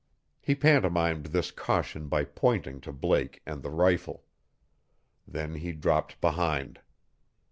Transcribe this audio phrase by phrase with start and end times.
[0.39, 4.23] He pantomimed this caution by pointing to Blake and the rifle.
[5.27, 6.79] Then he dropped behind.